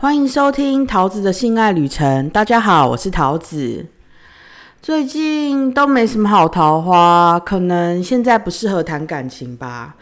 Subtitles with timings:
[0.00, 2.30] 欢迎收听桃子的性爱旅程。
[2.30, 3.84] 大家好，我是桃子。
[4.80, 9.96] 最近都没什么好桃花，可能现在不适合谈感情吧。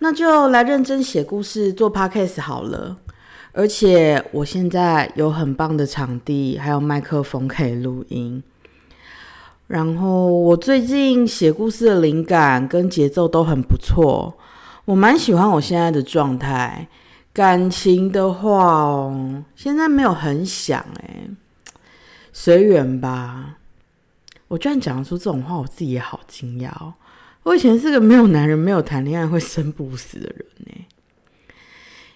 [0.00, 2.96] 那就来认真写故事，做 podcast 好了。
[3.52, 8.42] 而且我现在有很棒的场地，还有麦克风可以录音。
[9.68, 14.34] 然后我最近写故事的灵感跟节奏都很不错，
[14.86, 16.88] 我蛮喜欢我现在的状态。
[17.36, 21.28] 感情的话哦，现在没有很想哎，
[22.32, 23.58] 随缘吧。
[24.48, 26.94] 我居然讲得出这种话，我自己也好惊讶哦。
[27.42, 30.86] 我以前是个没有男人、没有谈恋爱会生不死的人呢，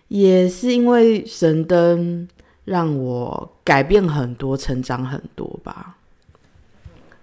[0.08, 2.26] 也是因为神灯
[2.64, 5.98] 让我改变很多、成长很多吧。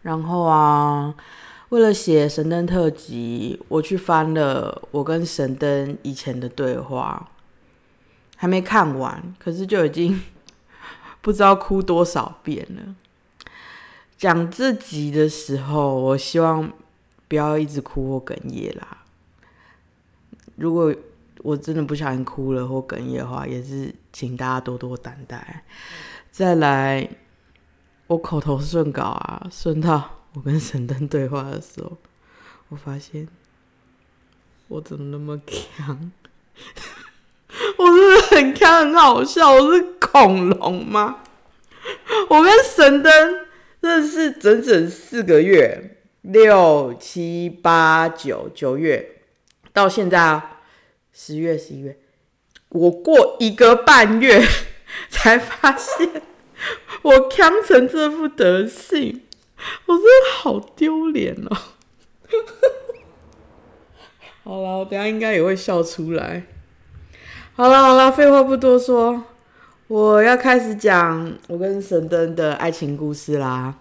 [0.04, 1.16] 然后啊，
[1.70, 7.32] 为了写神灯特辑，我去翻了我跟神灯以前的对话。
[8.38, 10.22] 还没看完，可是就已经
[11.22, 12.96] 不知道哭多少遍了。
[14.18, 16.72] 讲这集的时候，我希望
[17.28, 19.04] 不要一直哭或哽咽啦。
[20.56, 20.96] 如果
[21.40, 25.64] 我真的不小心哭了或哽咽的话，也是请大家多多担待。
[26.32, 27.08] 再来，
[28.08, 31.98] 我口头顺稿啊，顺到我跟神灯对话的时候，
[32.70, 33.28] 我发现
[34.68, 36.12] 我怎么那么强？
[38.38, 41.24] 很看很好笑，我是恐龙吗？
[42.30, 43.12] 我跟神灯
[43.80, 49.24] 认识整整四个月，六七八九九月，
[49.74, 50.60] 到现在啊
[51.12, 51.98] 十月十一月，
[52.70, 54.46] 我过一个半月
[55.10, 56.22] 才发现
[57.02, 59.24] 我强成这副德性，
[59.88, 61.58] 我真的好丢脸哦！
[64.46, 66.44] 好了，我等下应该也会笑出来。
[67.58, 69.20] 好了好了，废话不多说，
[69.88, 73.74] 我要开始讲我跟神灯的爱情故事啦。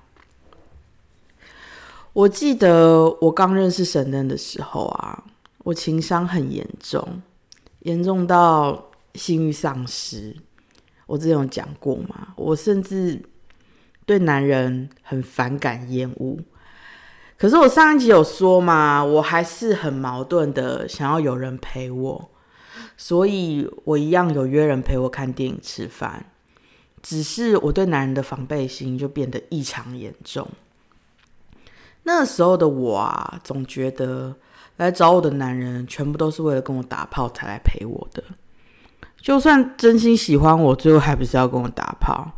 [2.14, 5.22] 我记得我刚认识神灯的时候啊，
[5.58, 7.20] 我情商很严重，
[7.80, 10.34] 严重到性欲丧失。
[11.04, 13.20] 我之前有讲过嘛，我甚至
[14.06, 16.38] 对男人很反感厌恶。
[17.36, 22.30] 可是我上一集有说嘛，我还是很矛盾的，想要有人陪我。
[22.98, 26.24] 所以我一样有约人陪我看电影、吃饭，
[27.02, 30.48] 只是我对男人的防备心就变得异常严重。
[32.04, 34.34] 那时候的我啊，总觉得
[34.78, 38.24] 来找我的男人全部都是为了跟我打炮才来陪我的，
[39.20, 42.32] 就算真心喜欢我，最后还不是要跟我打炮？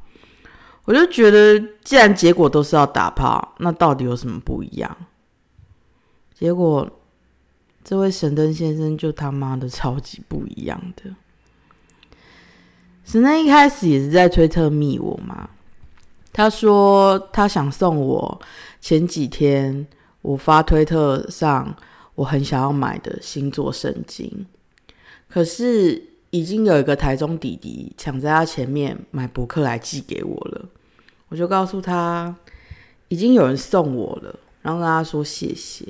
[0.87, 4.97] 我就觉得，既然结果都是要打炮，那到底有什么不一样？
[6.35, 6.91] 结果。
[7.89, 11.05] 这位神灯先生就他妈的超级不一样的。
[13.03, 15.49] 神灯一开始也是在推特密我嘛，
[16.31, 18.39] 他说他想送我
[18.79, 19.87] 前几天
[20.21, 21.75] 我发推特上
[22.15, 24.45] 我很想要买的星座圣经，
[25.27, 30.69] 可是已经有一个台中弟弟抢在他前面买博客来寄给我了，
[31.31, 32.37] 我就告诉他
[33.09, 35.87] 已经有人送我了，然后跟他说谢谢。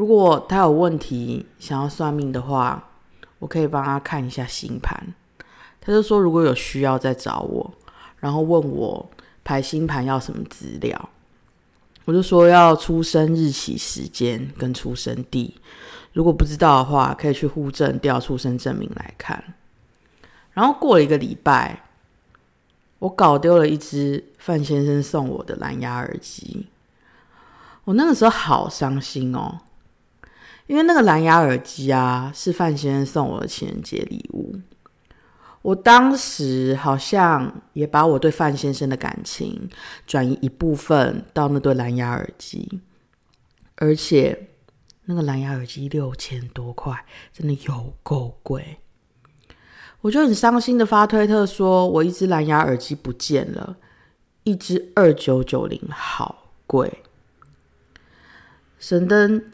[0.00, 2.88] 如果他有问题想要算命的话，
[3.38, 4.98] 我可以帮他看一下星盘。
[5.78, 7.70] 他就说如果有需要再找我，
[8.18, 9.10] 然后问我
[9.44, 11.10] 排星盘要什么资料。
[12.06, 15.60] 我就说要出生日期、时间跟出生地。
[16.14, 19.52] 如果不知道的话，可以去户政调出生证明来看。
[20.52, 21.84] 然后过了一个礼拜，
[23.00, 26.68] 我搞丢了一只范先生送我的蓝牙耳机。
[27.84, 29.58] 我那个时候好伤心哦。
[30.70, 34.54] 因为那个蓝牙耳机啊，是范先生送我的情人节礼物。
[35.62, 39.68] 我当时好像也把我对范先生的感情
[40.06, 42.80] 转移一部分到那对蓝牙耳机，
[43.74, 44.46] 而且
[45.06, 48.78] 那个蓝牙耳机六千多块，真的有够贵。
[50.02, 53.76] 我就很伤心的发推特说，我一只蓝牙耳机不见了，
[54.44, 57.02] 一只二九九零，好贵。
[58.78, 59.50] 神灯。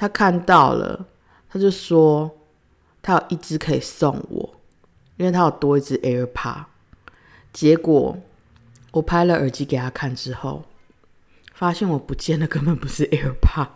[0.00, 1.04] 他看到了，
[1.50, 2.30] 他就说
[3.02, 4.54] 他有一只可以送我，
[5.18, 6.64] 因为他有多一只 AirPod。
[7.52, 8.16] 结果
[8.92, 10.64] 我拍了耳机给他看之后，
[11.52, 13.68] 发现我不见的根本不是 AirPod，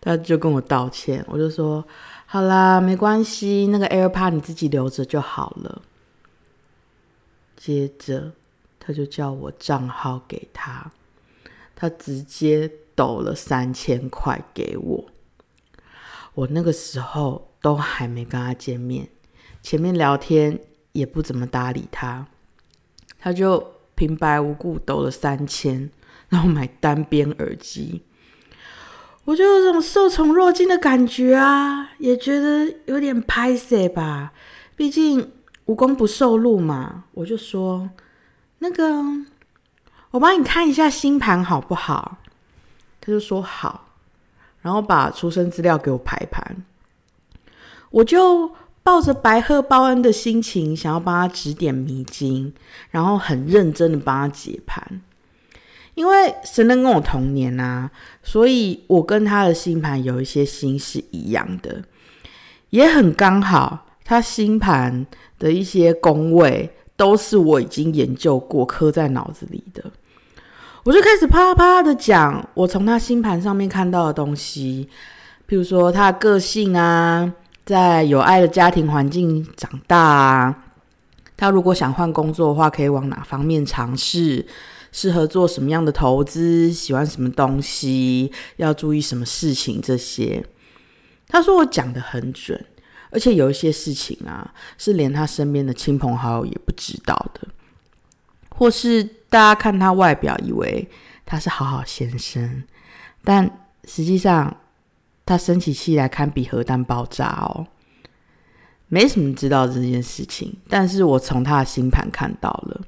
[0.00, 1.24] 他就跟我道歉。
[1.28, 1.86] 我就说
[2.26, 5.82] 好啦，没关系，那个 AirPod 你自己留着就好了。
[7.56, 8.32] 接着
[8.80, 10.90] 他就叫我账号给他，
[11.76, 15.04] 他直接抖了三千块给我。
[16.34, 19.08] 我那个时候都还没跟他见面，
[19.62, 20.58] 前面聊天
[20.92, 22.26] 也不怎么搭理他，
[23.18, 25.90] 他就平白无故抖了三千，
[26.28, 28.02] 然后买单边耳机。
[29.24, 34.32] 我就有种受宠若惊的感觉啊，也觉得有点拍死吧。
[34.74, 35.30] 毕竟
[35.66, 37.04] 无功不受禄嘛。
[37.12, 37.90] 我就说，
[38.58, 39.04] 那个，
[40.10, 42.18] 我帮你看一下星盘好不好？
[43.00, 43.91] 他就说好，
[44.62, 46.56] 然后把出生资料给我排盘。
[47.90, 48.50] 我就
[48.82, 52.52] 抱着白鹤报恩的心情，想要帮他指点迷津，
[52.90, 55.02] 然后很认真的帮他解盘。
[55.94, 57.90] 因为神能跟我同年啊，
[58.22, 61.82] 所以我跟他的星盘有一些星是一样的，
[62.70, 63.86] 也很刚好。
[64.04, 65.06] 他星盘
[65.38, 69.84] 的一些宫位都是我已经研究过、刻在脑子里的。
[70.84, 74.88] 我就开始啪啪的讲我从他星盘上面看到的东西，
[75.48, 77.32] 譬如说他的个性啊，
[77.64, 80.64] 在有爱的家庭环境长大啊，
[81.36, 84.44] 他如果想换工作的话，可以往哪方面尝试？
[84.90, 86.72] 适合做什么样的投资？
[86.72, 88.32] 喜欢什么东西？
[88.56, 89.80] 要注意什么事情？
[89.80, 90.44] 这些，
[91.28, 92.60] 他说我讲的很准，
[93.10, 97.46] 而且有一些事情啊，是连他身边的亲朋好友也不知道的，
[98.54, 100.88] 或是大家看他外表以为
[101.24, 102.62] 他是好好先生，
[103.24, 103.50] 但
[103.84, 104.56] 实际上
[105.24, 107.66] 他生起气来堪比核弹爆炸哦。
[108.88, 112.80] 没什么知道这件事情，但是我从他的星盘看到了。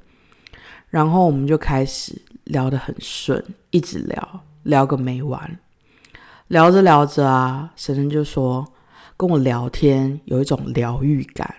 [0.90, 5.58] 然后我们就开始聊得很顺，一直聊聊个没完。
[6.48, 8.70] 聊着聊着啊，神神就说
[9.16, 11.52] 跟我聊天有一种疗愈感。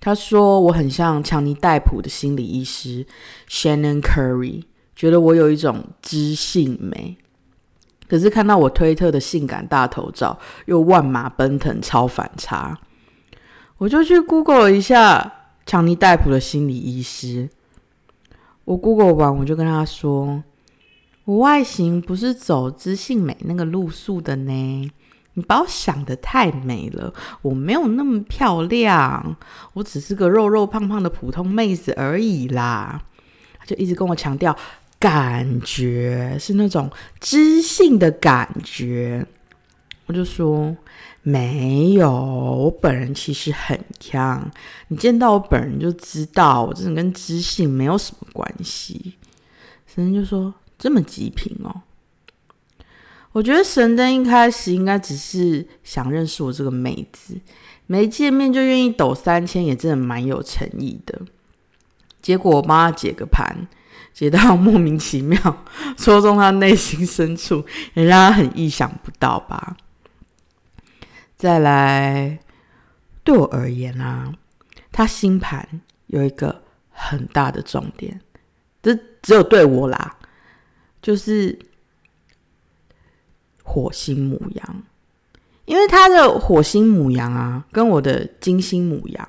[0.00, 3.06] 他说我很像强尼戴普的心理医师
[3.48, 4.64] Shannon Curry，
[4.94, 7.16] 觉得我有一种知性美。
[8.08, 12.78] 可是看到我推特的性感大头照，又万马奔腾，超反差。
[13.76, 17.50] 我就去 Google 一下强尼戴普的心理医师。
[18.64, 20.42] 我 Google 完，我就跟他说
[21.26, 24.90] ：“我外形不是走知性美那个路数的呢，
[25.38, 29.36] 你把我想的太美了，我没有那么漂亮，
[29.74, 33.00] 我只是个肉肉胖胖的普通妹子而已啦。”
[33.58, 34.56] 他就一直跟我强调，
[34.98, 36.90] 感觉是那种
[37.20, 39.24] 知性的感觉，
[40.06, 40.76] 我就说。
[41.20, 44.50] 没有，我本人其实很强，
[44.86, 49.14] 你见到我本人就知道，我真的跟知性没有什么关系。
[49.86, 51.82] 神就说：“这么极品哦。”
[53.32, 57.38] 我觉得神灯一开始应该只是想认识我这个妹子，
[57.86, 61.20] 没见面就愿意抖三千，也真的蛮有诚意的。
[62.20, 63.68] 结果我帮他解个盘，
[64.12, 65.64] 解到莫名其妙，
[65.96, 67.64] 戳中他内心深处，
[67.94, 69.76] 也让他很意想不到吧。
[71.36, 72.40] 再来，
[73.22, 74.32] 对我而言啊，
[74.90, 78.20] 他星盘有一个很大的重点，
[78.82, 78.92] 这
[79.22, 80.16] 只有对我啦，
[81.00, 81.56] 就是
[83.68, 84.82] 火星母羊，
[85.66, 89.28] 因为他的火星母羊啊，跟我的金星母羊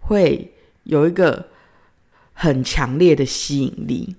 [0.00, 1.50] 会有一个
[2.32, 4.16] 很强烈的吸引力。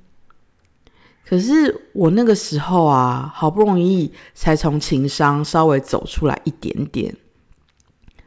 [1.26, 7.14] 可是我那个时候啊，好不容易才从情商稍微走出来一点点，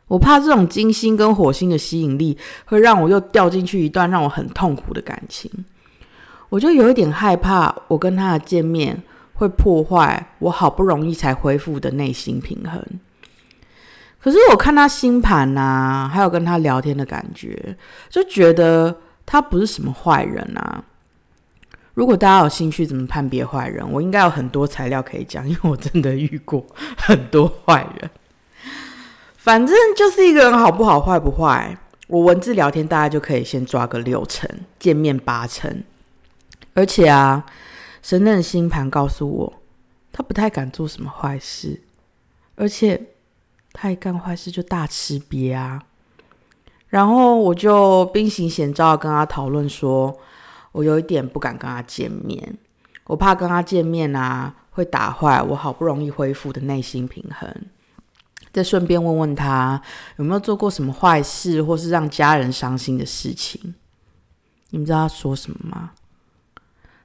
[0.09, 2.37] 我怕这种金星跟火星的吸引力
[2.67, 5.51] 会让我又掉进去一段让我很痛苦的感情，
[6.51, 9.03] 我就有一点害怕，我跟他的见面
[9.41, 12.85] 会破坏我好不容易才恢复的内心平衡。
[14.21, 17.75] 可是我看他星盘呐，还有跟他聊天的感觉，
[18.11, 18.95] 就觉得
[19.25, 20.85] 他不是什么坏人啊。
[21.95, 26.67] 如果大家有兴趣怎么判别坏人，我应该有很多材料可以讲，因为我真的遇过
[26.99, 28.11] 很多坏人。
[29.39, 31.79] 反正就是一个人好不好、坏不坏，
[32.09, 34.47] 我文字聊天大家就可以先抓个六成，
[34.79, 35.83] 见面八成。
[36.75, 37.47] 而且啊，
[38.03, 39.63] 神的星盘告诉我，
[40.13, 41.83] 他不太敢做什么坏事，
[42.57, 43.09] 而且
[43.73, 45.83] 他一干坏事就大吃瘪啊。
[46.89, 50.19] 然后我就兵行险招跟他讨论说。
[50.73, 52.57] 我有一点不敢跟他见面，
[53.07, 57.53] 我怕跟他见面啊，会打坏我好不容易恢复的内心平衡。
[58.53, 59.83] 再顺便问问他
[60.19, 63.75] 有没有做过什么坏事，或是让家人伤心的事情。
[64.69, 65.91] 你们知道他说什么吗？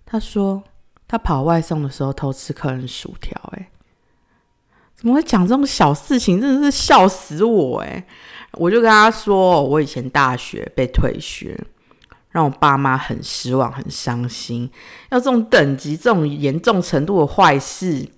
[0.06, 0.64] 他说
[1.08, 3.40] 他跑外送的时候偷吃客人薯条。
[3.54, 3.70] 哎，
[4.96, 6.40] 怎么会讲这种小事情？
[6.42, 7.80] 真的是笑死我！
[7.80, 8.06] 哎，
[8.54, 11.60] 我就跟他说，我以前大学被退学。
[12.32, 14.70] 让我爸妈很失望，很伤心。
[15.10, 18.10] 要这种等级、这种严重程度的坏事，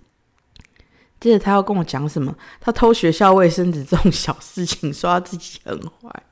[1.20, 2.36] 接着他要跟我讲什么？
[2.60, 6.24] 他偷学校卫生纸这种小事情，说他自己很坏。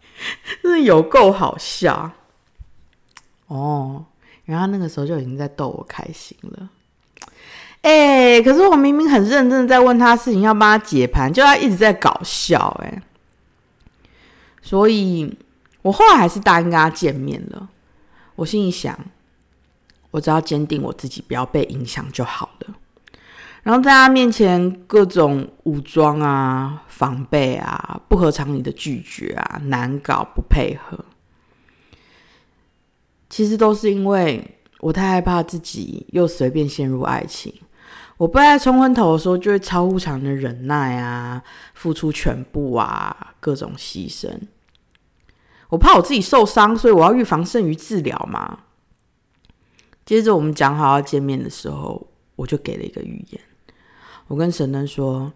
[0.63, 2.09] 真的有够好笑
[3.45, 4.05] 哦！
[4.45, 6.69] 然后那个时候就已经在逗我开心了。
[7.81, 13.01] 哎，可是我明明很认真的在问他事情，要帮他解盘，就他一直在搞笑，哎，
[14.61, 15.37] 所以
[15.83, 17.69] 我后来还是答应跟他见面了。
[18.35, 18.97] 我心里想，
[20.11, 22.75] 我只要坚定我自己，不要被影响就好了。
[23.61, 31.03] 然后在他面前各种武装啊、防备啊、不合常理的拒绝啊、难搞、不配合，
[33.35, 34.41] 其实都是因为
[34.79, 37.53] 我太害怕自己又随便陷入爱情。
[38.15, 44.29] 我不爱冲昏头的时候，就会超乎常人的忍耐啊，付出全部啊，各种牺牲。
[45.67, 48.59] 我怕我自己受伤，所以我要预防胜于治疗嘛。
[50.05, 53.41] 接着我们讲好要见面的时候，我就给了一个预言。
[54.27, 55.33] 我跟神灯说：“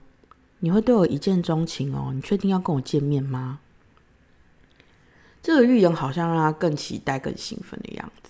[0.60, 3.60] 你会对我一见钟情哦，你确定要跟我见面吗？”
[5.50, 8.30] 这个预言好像让他更期待、更兴奋的样子。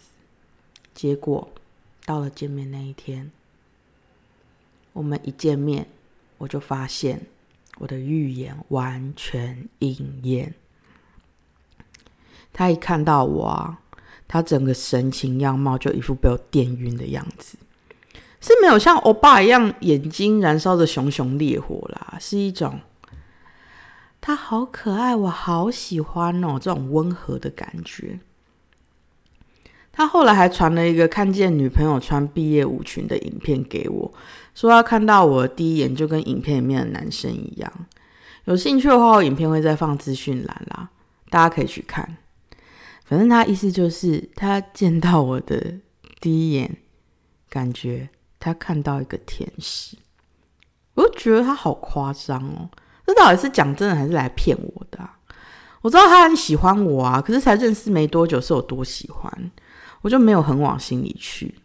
[0.93, 1.51] 结果
[2.05, 3.29] 到了见面那一天，
[4.93, 5.85] 我们一见面，
[6.38, 7.27] 我就发现
[7.77, 10.53] 我的预言完全应验。
[12.53, 13.81] 他一看到我啊，
[14.25, 17.57] 他整个神情样貌就一副被我电晕的样子。
[18.39, 22.79] 是没有像欧巴一样眼睛燃烧着熊熊烈火啦，是一种
[24.21, 28.19] 他好可爱，我好喜欢哦，这种温和的感觉。
[29.91, 34.13] 他后来还传了一个看见女朋友穿毕业舞裙的影片给我，
[34.53, 37.71] 说他看到我第一眼就跟影片里面的男生一样。
[38.45, 40.89] 有兴趣的话，我影片会再放资讯栏啦，
[41.29, 42.17] 大家可以去看。
[43.05, 45.79] 反正他意思就是他见到我的
[46.19, 46.77] 第一眼
[47.49, 48.09] 感觉。
[48.41, 49.97] 他看到一个天使，
[50.93, 52.69] 我就觉得他好夸张哦！
[53.09, 54.99] 这到底是讲真的还是来骗我的？
[55.81, 59.51] 我知道他很喜欢我啊，可是才认识没多久，是有多喜欢，
[60.01, 61.55] 我就没有很往心里去。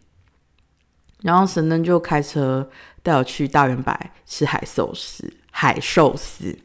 [1.21, 2.67] 然后神灯就开车
[3.03, 6.57] 带我去大圆柏吃海寿司，海寿司。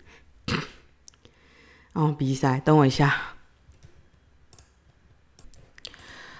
[1.93, 3.15] 然后比赛，等我一下。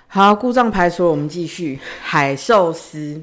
[0.07, 3.23] 好，故障排除，我们继续海寿司。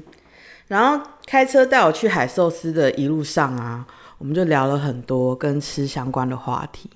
[0.68, 3.84] 然后开车带我去海寿司的一路上啊，
[4.18, 6.90] 我们就聊了很多跟吃相关的话题。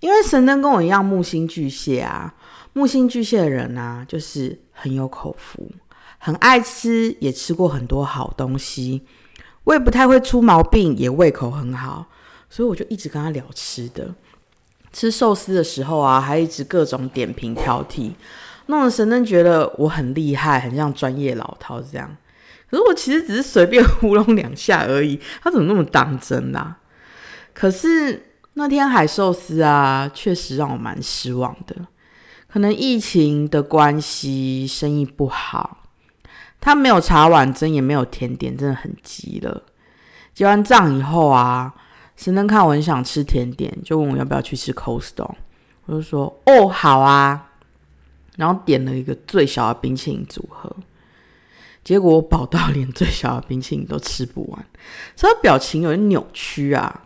[0.00, 2.34] 因为神灯跟我一样木星巨蟹啊，
[2.72, 5.70] 木星巨蟹的人呢，就是很有口福，
[6.18, 9.02] 很爱吃，也吃过很多好东西，
[9.64, 12.06] 胃不太会出毛病，也胃口很好，
[12.50, 14.12] 所以我就一直跟他聊吃的。
[14.92, 18.12] 吃寿司的时候啊，还一直各种点评挑剔，
[18.66, 22.16] 弄得神灯觉得我很厉害，很像专业老饕这样。
[22.72, 26.78] 可是我其实只是随便糊弄两下而已，他怎么那么当真啦？
[27.52, 31.76] 可是那天海寿司啊，确实让我蛮失望的。
[32.48, 35.84] 可能疫情的关系，生意不好，
[36.62, 39.64] 他没有茶碗蒸，也没有甜点，真的很急了。
[40.32, 41.74] 结完账以后啊，
[42.16, 45.30] 神灯看我很想吃甜点，就问我要不要去吃 Costo，
[45.84, 47.50] 我就说哦好啊，
[48.36, 50.74] 然后点了一个最小的冰淇淋组合。
[51.84, 54.66] 结果我饱到连最小的冰淇淋都吃不完，
[55.16, 57.04] 所以表情有点扭曲啊。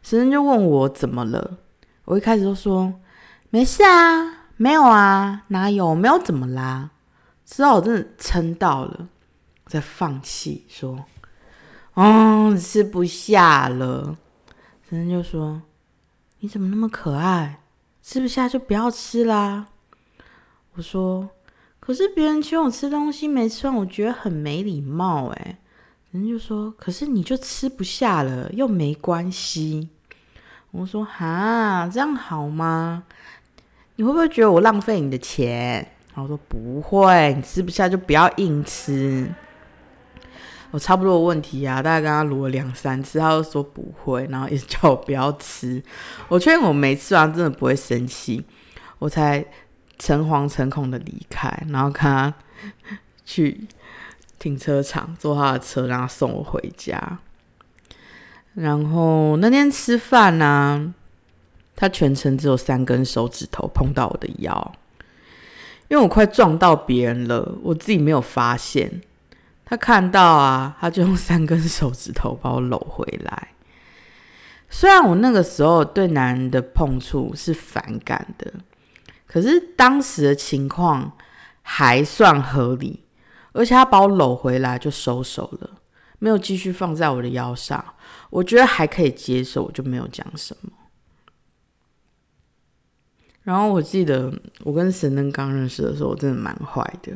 [0.00, 1.58] 神人就问我怎么了，
[2.04, 2.94] 我一开始都说
[3.50, 6.90] 没事啊，没有啊，哪有没有怎么啦？
[7.44, 9.08] 直到我真的撑到了，
[9.66, 11.04] 再放弃说，
[11.94, 14.16] 哦，吃不下了。
[14.88, 15.62] 神人就说
[16.38, 17.60] 你怎么那么可爱，
[18.02, 19.66] 吃不下就不要吃啦。
[20.74, 21.28] 我说。
[21.86, 25.56] 可是别人请我吃东西没吃完，我觉得很没礼貌哎。
[26.10, 29.88] 人就说：“可是你就吃不下了，又没关系。”
[30.72, 33.04] 我说：“哈，这样好吗？
[33.94, 39.32] 你会不会觉得我浪费你的钱？”我说：“不会，你吃不下就不要硬吃。”
[40.72, 45.80] 我差不多的问题啊，大概跟他撸了两三次，他都说不会，然后一直叫我不要吃。
[46.26, 48.44] 我确定我没吃完真的不会生气，
[48.98, 49.46] 我才。
[49.98, 52.34] 诚惶诚恐的离开，然后看他
[53.24, 53.66] 去
[54.38, 57.18] 停车场坐他的车，然后送我回家。
[58.54, 60.94] 然后那天吃饭呢，
[61.74, 64.72] 他全程只有三根手指头碰到我的腰，
[65.88, 69.02] 因为我快撞到别人了，我自己没有发现。
[69.64, 73.48] 他看到啊，他就用三根手指头把我搂回来。
[74.70, 78.52] 虽然我那个时候对男人的碰触是反感的。
[79.36, 81.12] 可是当时的情况
[81.60, 83.04] 还算合理，
[83.52, 85.72] 而且他把我搂回来就收手了，
[86.18, 87.84] 没有继续放在我的腰上，
[88.30, 90.70] 我觉得还可以接受，我就没有讲什么。
[93.42, 97.12] 然后我记得我跟神灯刚认识的时候，我真的蛮坏的。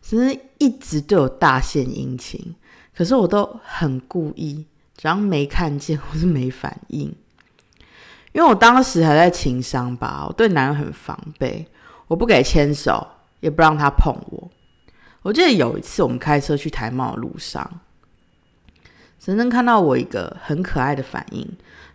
[0.00, 2.54] 神灯一直对我大献殷勤，
[2.96, 4.64] 可是我都很故意，
[4.96, 7.14] 只要没看见或是没反应。
[8.32, 11.66] 因为我当时还在情商吧，我对男人很防备，
[12.08, 13.06] 我不给牵手，
[13.40, 14.50] 也不让他碰我。
[15.22, 17.80] 我记得有一次我们开车去台茂的路上，
[19.18, 21.48] 神灯看到我一个很可爱的反应。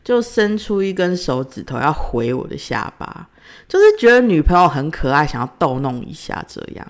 [0.04, 3.28] 就伸出一根手指头要回我的下巴，
[3.68, 6.42] 就是觉得女朋友很可爱，想要逗弄一下。
[6.48, 6.88] 这样，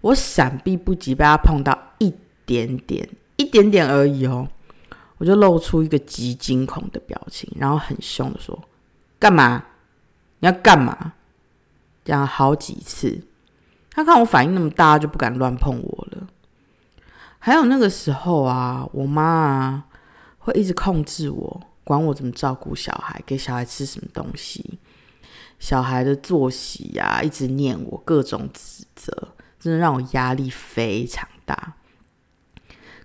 [0.00, 2.14] 我闪避不及，被他碰到一
[2.46, 4.46] 点点，一点点而已哦。
[5.18, 8.58] 我就露出一个极惊恐的表情，然后很凶的说
[9.18, 9.64] ：“干嘛？
[10.38, 11.12] 你要干嘛？”
[12.04, 13.20] 这样好几次，
[13.90, 16.26] 他看我反应那么大，就不敢乱碰我了。
[17.38, 19.84] 还有那个时候啊，我妈啊
[20.38, 21.60] 会一直控制我。
[21.84, 24.78] 管我怎么照顾小孩，给小孩吃什么东西，
[25.58, 31.76] 小孩的作息呀，一直念我，各种指责，真的让我压力非常大。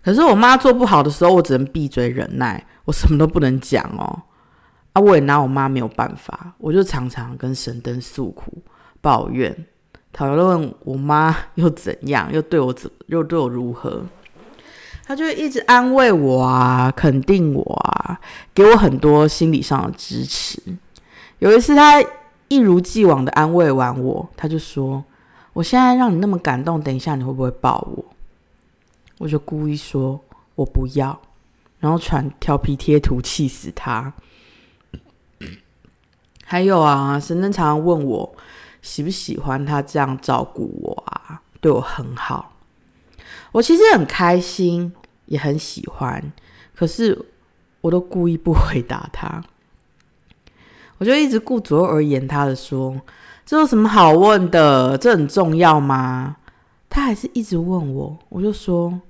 [0.04, 4.24] 可是我妈做不好的时候，我只能闭嘴忍耐，我什么都不能讲哦。
[4.92, 8.62] 啊，我也拿我妈没有办法，我就常常跟神灯诉苦、
[9.02, 9.66] 抱怨、
[10.12, 14.04] 讨论我妈又怎样，又对我怎，又对我如何。
[15.06, 18.20] 他就会一直安慰我啊，肯定我啊，
[18.54, 20.62] 给我很多心理上的支持。
[21.40, 22.02] 有一次，他
[22.48, 25.04] 一如既往的安慰完我，他就说
[25.54, 28.06] ：“我现在让你那么感动，等一下你会不会抱我？”
[29.24, 30.20] 我就故意说
[30.56, 31.18] ：“我不要。”
[31.80, 34.12] 然后传调皮贴图气死他。
[36.44, 38.36] 还有啊，神灯常常问我
[38.82, 42.52] 喜不喜欢他这样照顾我啊，对我很好。
[43.54, 44.92] 我其实很开心，
[45.28, 46.34] 也很喜欢，
[46.76, 47.18] 可是
[47.80, 49.42] 我都故意不回答他。
[50.98, 53.02] 我就一直顾左右而言他的说
[53.46, 54.98] ：“这有什么好问的？
[54.98, 56.36] 这很重要吗？”
[56.90, 59.02] 他还是一直问我，我就说：“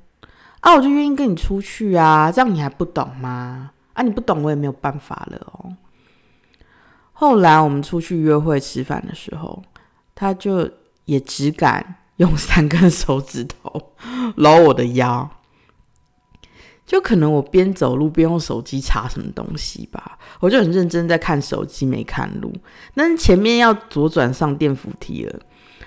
[0.63, 3.71] 啊，我就愿意跟你出去啊，这样你还不懂吗？
[3.93, 5.75] 啊，你不懂我也没有办法了哦。”
[7.13, 9.61] 后来我们出去约会吃饭的时候，
[10.15, 10.69] 他就
[11.05, 11.95] 也只敢。
[12.17, 13.93] 用三根手指头
[14.35, 15.27] 搂我的腰，
[16.85, 22.53] 就可能我边走路边用手机查什么东西吧，我就很认真在看手机，没看路。
[22.93, 25.39] 但是前面要左转上电扶梯了，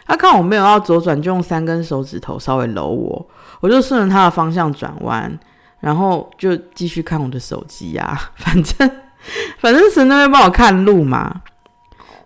[0.04, 3.28] 他看我没有要左转，就用三根手指头稍微搂我，
[3.60, 5.38] 我就顺着他的方向转弯，
[5.80, 8.18] 然后就继续看我的手机呀。
[8.36, 8.90] 反正
[9.58, 11.42] 反正神都会帮我看路嘛，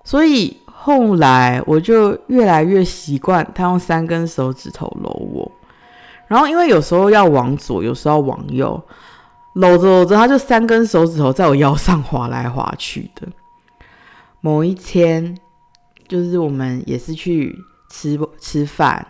[0.04, 0.56] 所以。
[0.82, 5.52] 后来我就越来越习惯他用三根手指头搂我，
[6.26, 8.82] 然后因为有时候要往左，有时候往右，
[9.52, 13.28] 搂着搂着他就三根手指头在我腰上滑来滑去的。
[14.40, 15.36] 某一天，
[16.08, 17.54] 就是我们也是去
[17.90, 19.06] 吃吃饭，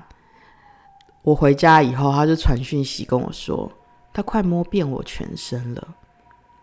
[1.31, 3.71] 我回家以后，他就传讯息跟我说，
[4.12, 5.88] 他快摸遍我全身了。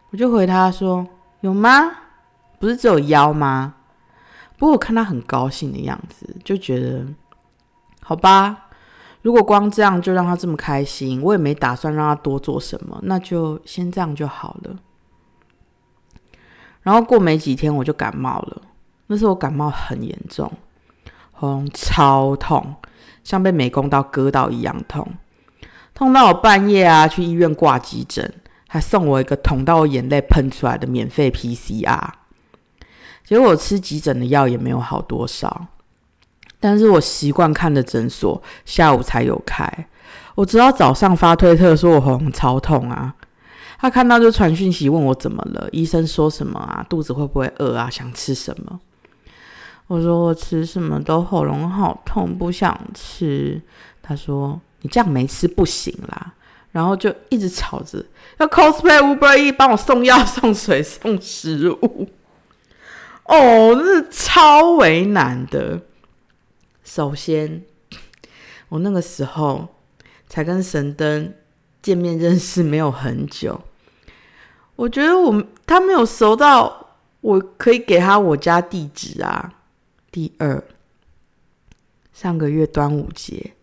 [0.09, 1.07] 我就回他说
[1.39, 1.89] ：“有吗？
[2.59, 3.75] 不是只有腰吗？”
[4.59, 7.05] 不过我看他很高兴的样子，就觉得
[8.01, 8.65] 好吧。
[9.21, 14.77] 如果光这样就让他这么开心，我也没打算让他多做什么，那就先这样就好了。
[16.81, 18.61] 然后过没几天我就感冒了，
[19.07, 20.51] 那时候我感冒很严重，
[21.31, 22.75] 喉咙超痛，
[23.27, 25.05] 像被美工刀割到一样痛，
[25.93, 28.33] 痛到我半夜啊去医院挂急诊，
[28.69, 32.07] 还送我一个捅到我眼泪喷出来的免费 PCR。
[33.25, 35.65] 结果我吃急诊的药也没有好多少，
[36.61, 39.69] 但是我习惯看的诊所下午才有开。
[40.35, 43.13] 我直到早上发推特说我喉咙超痛啊，
[43.77, 48.79] 他看到就传讯息问我怎么了，医生说什么啊，肚子会不会饿啊，想吃什么？
[49.87, 53.61] 我说我吃什么都喉咙好痛，不想吃。
[54.01, 56.33] 他说你这样没吃不行啦，
[56.71, 58.05] 然后就一直吵着
[58.37, 62.07] 要 cosplay Uber E 帮我送药、 送水、送食物。
[63.23, 65.81] 哦，真是超为难的。
[66.83, 67.63] 首先，
[68.69, 69.67] 我那个时候
[70.27, 71.33] 才跟神灯
[71.81, 73.61] 见面认识没有很久，
[74.77, 79.53] 我觉得我他没有熟到我可以给他我家地址啊。
[80.17, 80.63] 第二，
[82.11, 83.53] 上个月端午节，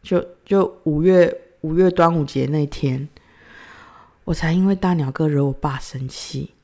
[0.00, 3.08] 就就五月五月端午节那天，
[4.22, 6.54] 我才因为大鸟哥惹我爸生气，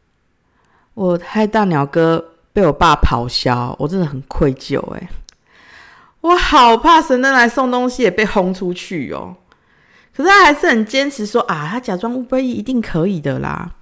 [0.95, 2.31] 我害大鸟哥。
[2.53, 5.11] 被我爸咆哮，我真的很愧疚哎！
[6.21, 9.35] 我好怕神灯来送东西也被轰出去哦。
[10.15, 13.75] 可是他还是很坚持说啊，他假装乌龟一定可以的啦。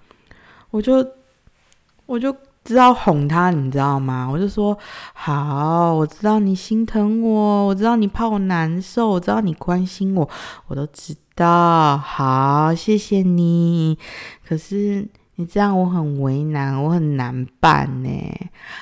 [0.71, 1.07] 我就
[2.07, 4.29] 我就知道哄他，你知道吗？
[4.31, 4.79] 我就说
[5.13, 10.29] 好，我知道你心疼我，我知道你怕我难受，我知道你关心我，
[10.69, 11.99] 我都知道。
[11.99, 13.99] 好，谢谢你。
[14.47, 18.11] 可是你这样我很为难，我很难办呢。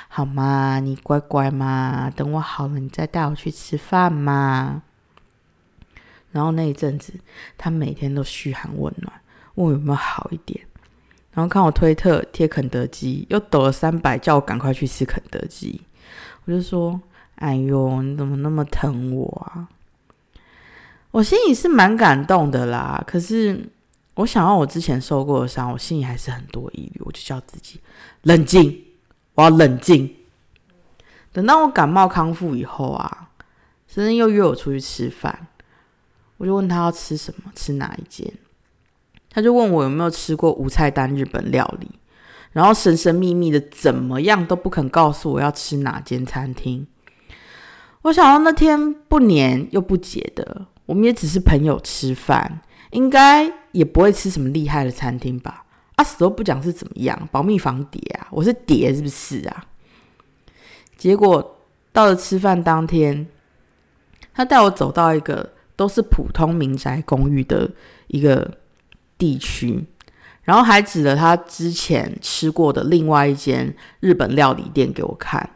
[0.09, 0.79] 好吗？
[0.81, 4.83] 你乖乖嘛，等我好了，你再带我去吃饭嘛。
[6.33, 7.15] 然后那一阵子，
[7.57, 9.13] 他每天都嘘寒问暖，
[9.55, 10.61] 问我有没有好一点。
[11.33, 15.81] 然后看我推特贴肯德基，又抖了三百，叫我赶快去吃肯德基。
[16.45, 17.01] 我就说
[17.37, 19.69] ：“哎呦，你怎么那么疼我啊？”
[21.13, 23.03] 我心里是蛮感动的啦。
[23.07, 23.69] 可是
[24.15, 27.01] 我想到我之前受过的伤，我心里还是很多疑虑。
[27.05, 27.81] 我就叫自己
[28.23, 28.85] 冷静，
[29.35, 30.13] 我要冷静。
[31.33, 33.31] 等到我感冒康复以后啊，
[33.87, 35.47] 生生又约我出去吃饭，
[36.39, 38.33] 我就问他要吃什么，吃哪一间。
[39.33, 41.89] 他就问我有没有吃过无菜单日本料理，
[42.51, 46.85] 然后神神秘秘的怎么样都不肯告诉我要吃哪间餐厅。
[48.03, 55.65] 我想到那天不黏又不解的，我们也只是朋友吃饭，应该也不会吃什么厉害的餐厅吧？
[55.95, 58.27] 啊，死都不讲是怎么样，保密防谍啊！
[58.33, 59.65] 我是谍是不是啊？
[60.97, 61.59] 结果
[61.93, 63.29] 到了吃饭当天，
[64.35, 67.71] 他带我走到一个都是普通民宅公寓的
[68.09, 68.59] 一个。
[69.21, 69.85] 地区，
[70.43, 75.51] 然后还指了他之前吃过的另外一间日本料理店给我看。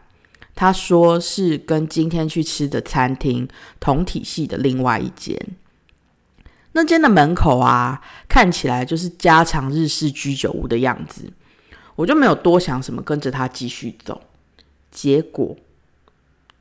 [0.55, 3.48] 他说是跟今天去吃的餐厅
[3.81, 5.37] 同体系的另外一间。
[6.72, 11.33] 那间的门口啊，看起来就是家常日式居酒屋的样子。
[11.96, 14.20] 我就没有多想什么，跟着他继续走。
[14.90, 15.57] 结果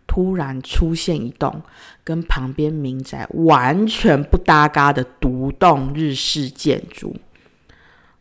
[0.07, 1.61] 突然出现一栋
[2.03, 7.15] 跟旁边民宅完全不搭嘎的独栋日式建筑，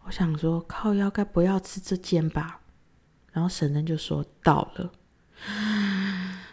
[0.06, 2.60] 我想说靠腰该不要吃这间吧？
[3.32, 4.90] 然后婶婶就说到了，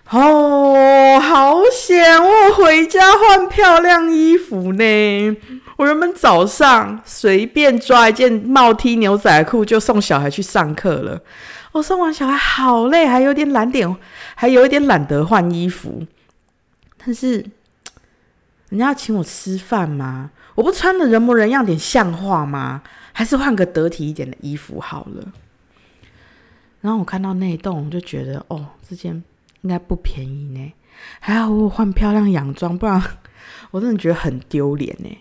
[0.10, 2.18] 哦，好险！
[2.18, 5.38] 我回家换漂亮衣服呢。
[5.78, 11.22] 我原本早上随便抓一件帽 T 牛仔裤就送小孩去上课了。
[11.74, 13.96] 我送完小孩好累，还有点懒点，
[14.36, 16.06] 还有一点懒得换衣服。
[17.10, 17.44] 但是
[18.70, 20.30] 人家要请我吃饭吗？
[20.54, 22.84] 我不穿的人模人样点像话吗？
[23.14, 25.34] 还是换个得体一点的衣服好了。
[26.82, 29.24] 然后我看到那一栋，我就觉得哦，这件
[29.62, 30.72] 应该不便宜呢。
[31.20, 33.02] 还好我换漂亮洋装，不然
[33.72, 35.18] 我真的觉得很丢脸呢。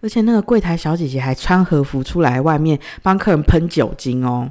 [0.00, 4.50] 而且那个柜台小姐姐还穿和服出来外面帮客人喷酒精哦。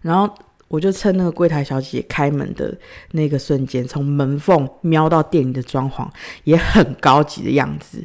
[0.00, 0.34] 然后
[0.68, 2.76] 我就趁那个柜台小姐开门的
[3.12, 6.08] 那个瞬间，从门缝瞄到店里的装潢
[6.44, 8.04] 也很高级的样子。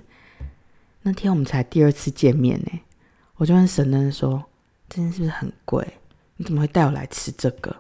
[1.02, 2.80] 那天我们才第二次见面呢，
[3.38, 4.44] 我就问神灯说
[4.88, 5.86] ：“这件是不是很贵？
[6.38, 7.76] 你怎么会带我来吃这个？”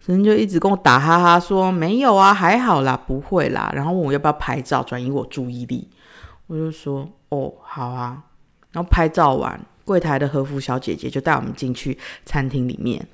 [0.00, 5.86] 神灯就一直跟我打哈哈说：“没有啊，还好啦，不会啦。”然后问我要不要拍照转移我注意力，
[6.46, 8.24] 我就说：“哦，好啊。”
[8.72, 13.06] 然后拍照完，柜台的和服小姐姐就带我们进去餐厅里面。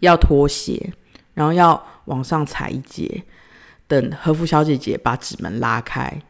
[0.00, 0.92] 要脱鞋，
[1.34, 3.24] 然后要往上踩一阶，
[3.86, 6.22] 等和服小姐姐把纸门拉开，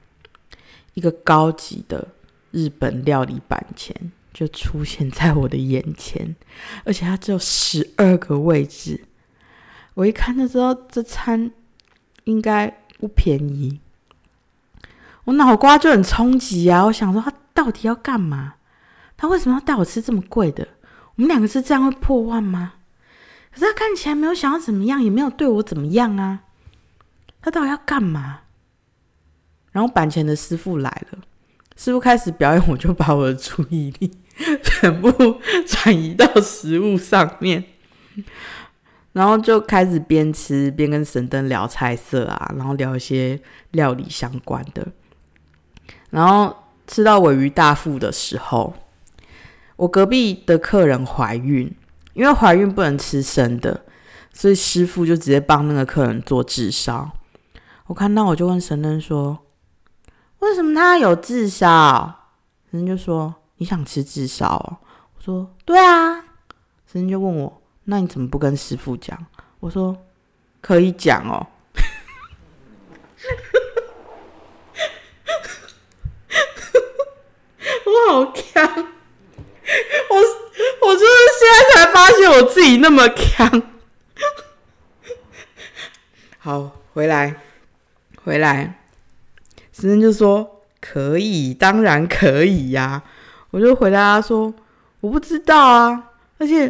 [0.94, 2.08] 一个高级的
[2.50, 6.36] 日本料理板前就出现在我的眼前，
[6.84, 9.04] 而且它只有十二个位置。
[9.94, 11.50] 我一看就知道这餐
[12.24, 13.80] 应该不便宜，
[15.24, 16.84] 我脑瓜就很冲击啊！
[16.84, 18.54] 我想说他到底要干嘛？
[19.16, 20.68] 他为什么要带我吃这么贵的？
[21.14, 22.74] 我们两个是这样会破万吗？
[23.56, 26.40] 可是他看起来没有想要怎么样，也没有对我怎么样啊！
[27.40, 28.40] 他到底要干嘛？
[29.72, 31.18] 然后板前的师傅来了，
[31.74, 34.12] 师傅开始表演，我就把我的注意力
[34.62, 37.64] 全部转移到食物上面，
[39.14, 43.40] 然后就开始边吃边跟神灯聊菜色啊，然后聊一些
[43.70, 44.86] 料理相关的。
[46.10, 46.54] 然后
[46.86, 48.74] 吃到尾鱼大腹的时候，
[49.76, 51.74] 我隔壁的客人怀孕。
[52.16, 53.84] 因为怀孕不能吃生的，
[54.32, 57.10] 所以师傅就直接帮那个客人做炙烧。
[57.88, 59.38] 我看到我就问神灯说
[60.40, 62.30] ：“为什么他有炙烧？”
[62.72, 64.78] 神灯就说：“你想吃炙烧哦？”
[65.14, 66.24] 我说：“对啊。”
[66.90, 69.26] 神灯就问我：“那你怎么不跟师傅讲？”
[69.60, 69.94] 我说
[70.62, 71.46] ：“可以讲哦。
[77.84, 78.64] ”我好强。
[80.08, 80.16] 我
[80.82, 81.06] 我就是
[81.38, 83.62] 现在才发现我自己那么强。
[86.38, 87.36] 好，回来，
[88.22, 88.80] 回来，
[89.72, 93.02] 神人就说可以，当然可以呀。
[93.50, 94.52] 我就回答他说
[95.00, 96.68] 我不知道啊，而且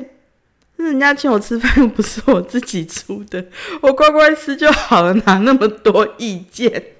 [0.76, 3.46] 是人家请我吃饭又不是我自己出的，
[3.80, 6.94] 我乖乖吃就好了，哪那么多意见？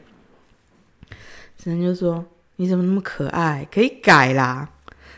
[1.63, 2.25] 神就说
[2.57, 3.67] ：“你怎么那么可爱？
[3.73, 4.69] 可以改啦。”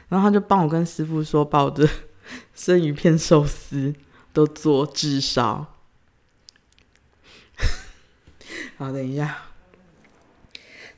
[0.09, 1.89] 然后他就帮我跟师傅说，把我的
[2.55, 3.95] 生鱼片寿司
[4.33, 5.75] 都做至少。
[8.79, 9.37] 好，等一下。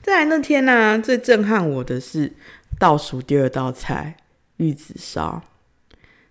[0.02, 2.32] 再来那天呢，最震撼我的是
[2.78, 4.16] 倒数第二道菜——
[4.56, 5.42] 玉子烧。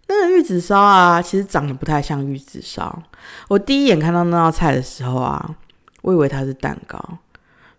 [0.08, 3.04] 那个玉子烧啊，其实长得不太像玉子烧。
[3.48, 5.56] 我第一眼看到那道菜的时候啊，
[6.02, 7.00] 我以为它是蛋糕。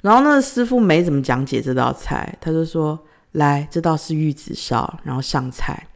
[0.02, 2.98] 然后那个师傅没怎么讲解这道菜，他就说
[3.32, 5.86] ：“来，这道是玉子烧，然后上菜。”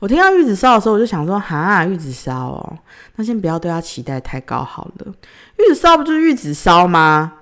[0.00, 2.78] 我听到玉子烧的时候，我就想说：“哈，玉子烧哦，
[3.16, 5.14] 那先不要对它期待太高好了。
[5.58, 7.34] 玉子烧不就是玉子烧吗？”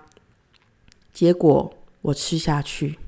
[1.12, 2.98] 结果我吃下去。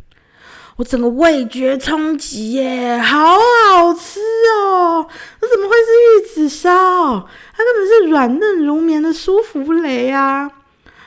[0.76, 4.18] 我整个味觉冲击耶，好好吃
[4.58, 5.06] 哦！
[5.40, 6.68] 那怎么会是玉子烧？
[6.70, 10.50] 它根本是软嫩如棉的舒芙蕾啊！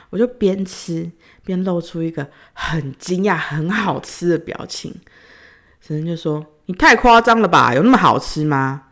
[0.08, 1.10] 我就边吃
[1.48, 4.94] 便露出一个很惊讶、很好吃的表情。
[5.80, 7.72] 神神就说：“你太夸张了吧？
[7.74, 8.82] 有那么好吃吗？”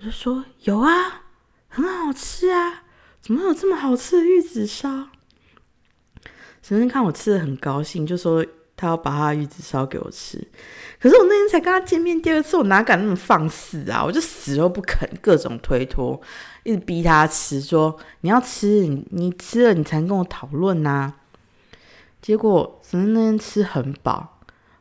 [0.00, 1.24] 我就说：“有啊，
[1.68, 2.84] 很好吃啊！
[3.20, 4.88] 怎么有这么好吃的玉子烧？”
[6.62, 8.42] 神神看我吃的很高兴，就说。
[8.74, 10.44] 他要把他的玉子烧给我吃，
[11.00, 14.02] 可是我那天才跟他见面第二次，我哪敢那么放肆啊！
[14.04, 16.20] 我就死都不肯，各种推脱，
[16.64, 21.14] 一直逼他吃，说你要吃，你你吃了你才跟我讨论呐。
[22.22, 24.38] 结果神神那天吃很饱，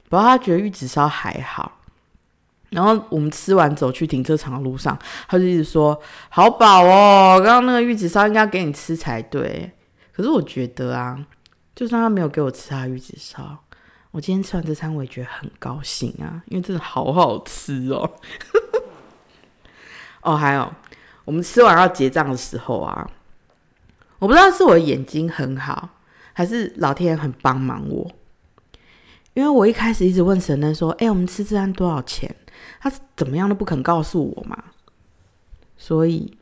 [0.07, 1.79] 不过他觉得玉子烧还好。
[2.69, 5.99] 然后我们吃完走去停车场的路上，他就一直说
[6.29, 9.69] 好饱哦，刚刚那个玉子烧应该给你吃才对。
[10.13, 11.19] 可是我觉得啊，
[11.75, 13.57] 就算他没有给我吃他玉子烧。
[14.11, 18.09] 我今天吃完这餐，我也觉得很高兴啊，因为真的好好吃哦。
[20.23, 20.71] 哦，还有，
[21.25, 23.09] 我们吃完要结账的时候啊，
[24.19, 25.89] 我不知道是我的眼睛很好，
[26.33, 28.09] 还是老天爷很帮忙我，
[29.33, 32.33] 因为我一开始一直问神灯说：“哎，我们吃这餐多少钱？”
[32.79, 34.63] 他怎么样都不肯告诉我嘛，
[35.77, 36.37] 所以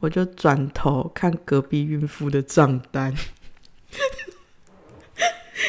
[0.00, 3.14] 我就转头看隔壁孕妇的账单。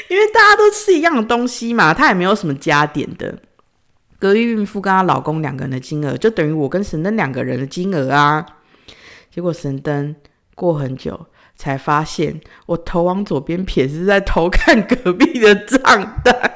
[0.09, 3.37] 因为大家都吃一样的东西嘛，他也没有什么加点的。
[4.19, 8.45] 隔壁孕妇跟她老公两个人的金额，就等于我跟神灯两个人的金额啊。
[9.29, 10.15] 结果神灯
[10.55, 16.53] 过很久才发现，我头往左边撇是在偷看隔壁的账单。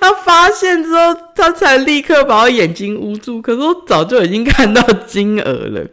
[0.00, 3.40] 他发现之后，他才立刻把我眼睛捂住。
[3.40, 5.86] 可是我早就已经看到金额了，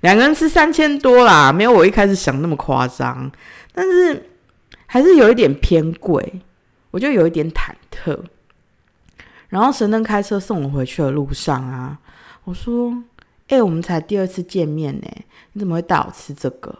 [0.00, 3.30] 两个人吃三千多啦，没有我一开始想那么夸张，
[3.72, 4.30] 但是。
[4.88, 6.40] 还是有一点偏贵，
[6.92, 8.16] 我就有一点忐忑。
[9.48, 11.98] 然后神灯开车送我回去的路上啊，
[12.44, 12.94] 我说
[13.48, 15.06] ：“哎，我们才第二次见面呢，
[15.52, 16.76] 你怎么会带我吃这个？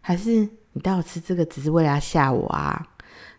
[0.00, 2.86] 还是你带我吃这个只是为了吓我啊？”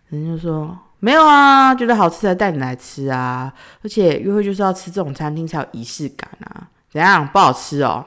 [0.10, 3.54] 人就说：“没有啊，觉得好吃才带你来吃啊。
[3.84, 6.70] 而且约会就是要吃这种餐厅才有仪式感啊。
[6.90, 8.06] 怎样不好吃哦？”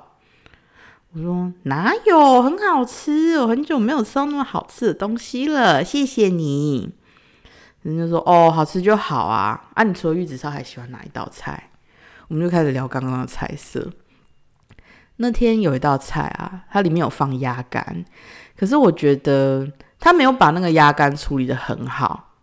[1.13, 3.39] 我说哪有很好吃？
[3.39, 6.93] 我很久没有吃到那么好吃的东西了，谢谢你。
[7.83, 9.69] 人家说哦，好吃就好啊。
[9.75, 11.71] 啊，你除了玉子烧还喜欢哪一道菜？
[12.29, 13.91] 我们就开始聊刚刚的菜色。
[15.17, 18.05] 那天有一道菜啊，它里面有放鸭肝，
[18.57, 19.67] 可是我觉得
[19.99, 22.35] 他没有把那个鸭肝处理的很好。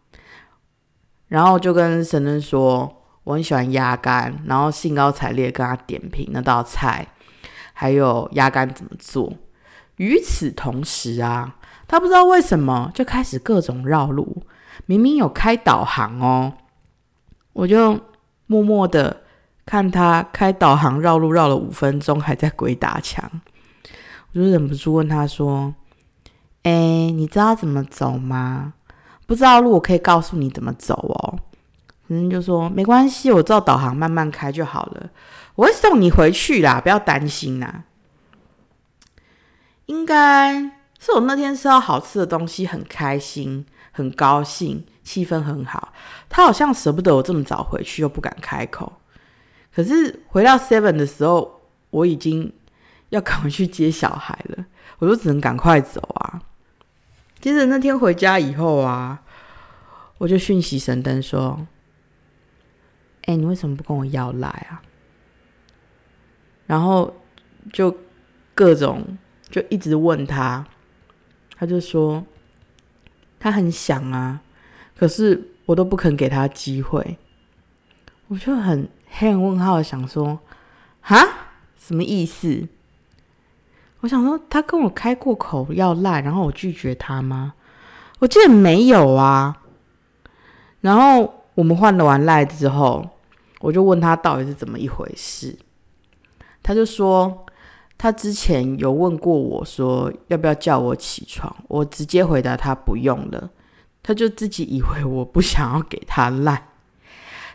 [1.28, 7.08] 然后就跟神人说我很喜欢鸭肝，然后兴高采烈跟他点评那道菜。
[7.76, 9.34] 还有鸭肝怎么做？
[9.96, 11.56] 与此同时啊，
[11.88, 14.44] 他不知道为什么就开始各种绕路，
[14.86, 16.54] 明明有开导航哦，
[17.54, 18.00] 我就
[18.46, 19.23] 默默的
[19.66, 23.30] 看他开导航绕路绕了五分钟，还在鬼打墙，
[24.32, 25.74] 我就忍不住问他说
[26.64, 26.72] ：“哎，
[27.12, 28.74] 你知道怎么走吗？
[29.26, 31.40] 不知道路，我可以告诉你怎么走哦。”
[32.08, 35.10] 人就说：“没关系，我照导航慢慢开就好了。”
[35.56, 37.84] 我会送你回去啦，不要担心啦。
[39.86, 40.62] 应该
[41.00, 45.94] 是我那天吃到好吃的东西，很开心，很高兴，气氛很好。
[46.28, 48.94] 他好像舍不得我这么早回去，又不敢开口。
[49.74, 52.54] 可是回到 Seven 的时候，我已经
[53.10, 54.66] 要赶回去接小孩了，
[55.00, 56.42] 我就只能赶快走啊。
[57.40, 59.24] 接着那天回家以后啊，
[60.18, 61.68] 我就讯息神灯说
[63.26, 64.82] ：“哎，你为什么不跟我要来啊？”
[66.66, 67.14] 然后
[67.74, 67.98] 就
[68.54, 69.18] 各种
[69.50, 70.66] 就一直问他，
[71.58, 72.26] 他就说
[73.40, 74.42] 他很想啊，
[74.96, 77.18] 可是我都不肯给他机会。
[78.28, 80.40] 我就很黑人问号想说，
[81.02, 81.24] 哈，
[81.78, 82.68] 什么意思？
[84.02, 87.54] 我想说，他跟我开过口要赖，然后我拒绝他吗？
[88.20, 89.60] 我记得没有啊。
[90.82, 93.08] 然后我们换了完赖之后，
[93.62, 95.58] 我就问他到底是怎么一回事，
[96.62, 97.46] 他就说
[97.98, 103.50] 他之前有问过我说要不要叫我起床，我直接回答他不用了，
[104.02, 106.70] 他就自己以为我不想要给他赖，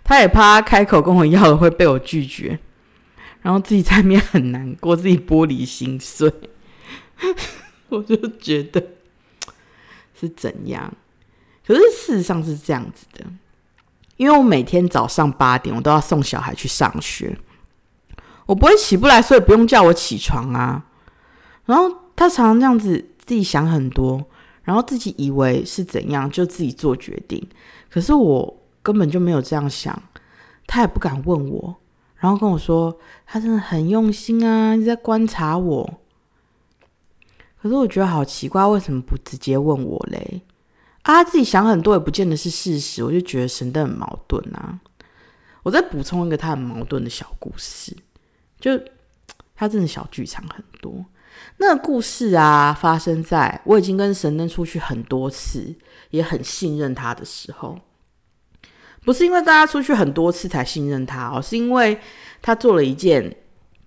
[0.08, 2.58] 他也怕他开口跟我要了会被我拒绝。
[3.42, 6.32] 然后自己在面很难过，自己玻璃心碎，
[7.88, 8.82] 我就觉得
[10.18, 10.92] 是怎样？
[11.64, 13.24] 可是事实上是这样子的，
[14.16, 17.38] 因为我每天早上八点我都要送小孩去上学，
[18.46, 20.86] 我不会起不来，所以不用叫我起床啊。
[21.66, 24.26] 然后他常常这样子自己想很多，
[24.64, 27.46] 然后自己以为是怎样就自己做决定，
[27.88, 28.57] 可是我
[28.88, 30.02] 根本就没有这样想，
[30.66, 31.76] 他也不敢问我。
[32.16, 36.00] 然后跟我说，他真的很用心啊，你在观察我。
[37.60, 40.40] 可是我觉得好奇怪，为什么不直接问我嘞？
[41.02, 44.80] 啊，自己想很多也不见得是事实，我就觉得神的很矛盾啊。
[45.64, 47.94] 我再补充一个他很矛盾的小故事，
[48.58, 48.70] 就
[49.54, 51.04] 他真的小剧场很多。
[51.58, 55.74] 那个故事啊，发生在我已经跟神灯出去很多次，
[56.08, 57.78] 也很信任他的时候。
[59.04, 61.98] 不是因为跟他出去很多次才信任他哦，是因为
[62.42, 63.34] 他做了一件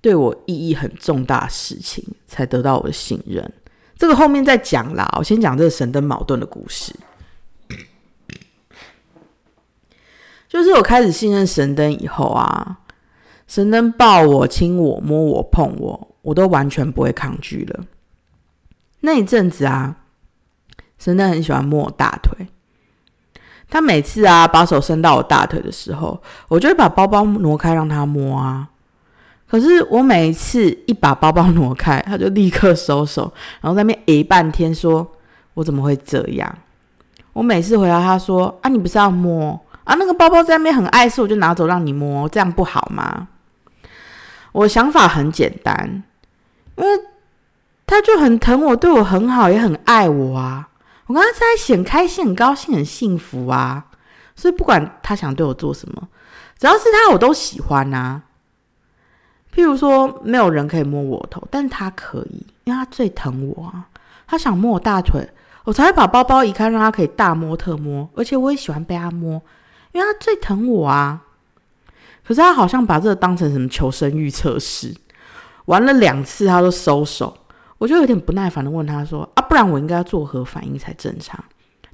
[0.02, 3.52] 对我意义很重大的事情，才得到我的信任。
[3.98, 6.92] 这个后面再讲啦，我先讲这个神灯矛盾的故事。
[10.50, 12.80] 就是我开始信任神灯以后啊，
[13.48, 17.86] 神灯抱我、亲我、摸我、碰我，我都完全不会抗拒了。
[19.02, 19.98] 那一阵子啊，
[20.98, 22.48] 神灯很喜欢摸我大腿。
[23.72, 28.68] 他每次啊，把手伸到我大腿的时候，我就会把包包挪开让他摸啊。
[29.48, 35.10] 可是我每一次一把包包挪开，他就立刻收手，然后在那边诶半天，说
[35.54, 36.54] 我怎么会这样？
[37.34, 39.96] 我每次回答他说啊，你不是要摸啊？
[39.96, 43.30] 那个包包在那边很碍事，我就拿走让你摸，这样不好吗？
[44.52, 46.04] 我想法很简单，
[46.76, 46.90] 因为
[47.88, 50.68] 他就很疼我，对我很好，也很爱我啊。
[51.12, 53.86] 我跟他在一起很开心、很高兴、很幸福啊！
[54.34, 56.08] 所以不管他想对我做什么，
[56.58, 58.22] 只要是他，我都喜欢呐。
[59.54, 63.90] 譬如说，没有人可以摸我头，但是他可以，因为他最疼我啊。
[64.26, 65.30] 他想摸我大腿，
[65.66, 68.10] 我才会把包包移开，让他可以大摸特摸。
[68.16, 69.34] 而且我也喜欢被他摸，
[69.92, 71.24] 因为他最疼我啊。
[72.26, 74.96] 可是他好像把这个当成什么求生欲测试，
[75.66, 77.36] 玩了两次他都收手。
[77.82, 81.44] 我就有点不耐烦的问他说：“啊，不然我应该要作何反应才正常？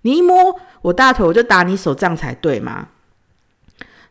[0.01, 2.89] 你一摸我大腿，我就打你手，这样才对吗？”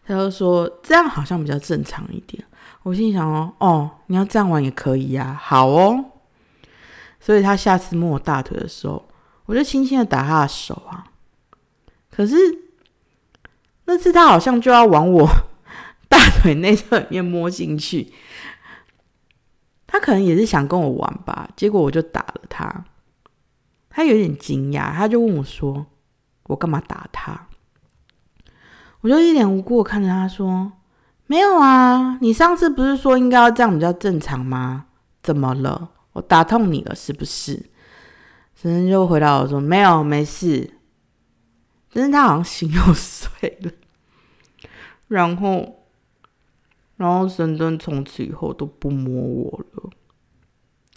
[0.09, 2.43] 他就说：“这样好像比较正常一点。”
[2.83, 6.03] 我心想：“哦，哦，你要这样玩也可以呀，好哦。”
[7.21, 9.07] 所以他下次摸我大腿的时候，
[9.45, 11.05] 我就轻轻的打他的手啊。
[12.11, 12.37] 可是
[13.85, 15.29] 那次他好像就要往我
[16.09, 18.11] 大腿内侧里面摸进去。
[19.97, 22.85] 他可能也是想跟我玩吧，结果我就打了他。
[23.89, 25.87] 他有点惊讶，他就问我说
[26.45, 27.49] ：“我干嘛打他？”
[29.01, 30.71] 我就一脸无辜看着他说
[31.27, 34.85] ：“没有啊，你上次不是说应该要这样比较正常吗？
[35.23, 35.89] 怎么了？
[36.13, 37.55] 我打痛你了是不是？”
[38.55, 40.75] 神神就回答我说：“没有，没事。”
[41.95, 43.73] 但是他好像心又碎了，
[45.09, 45.73] 然后。
[46.99, 49.76] 然后神灯从此以后都不摸我了，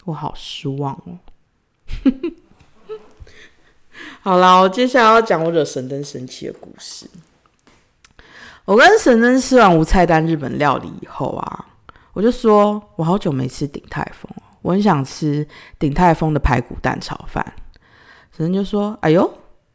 [0.04, 1.18] 我好失望哦。
[4.22, 7.08] 好啦，我接下来要讲我惹神灯生气的故事。
[8.64, 11.66] 我跟神灯吃完无菜单日本料理以后啊，
[12.12, 15.46] 我就说我好久没吃鼎泰丰了我很想吃
[15.78, 17.54] 鼎泰丰的排骨蛋炒饭。
[18.36, 19.32] 神灯就说：“哎呦，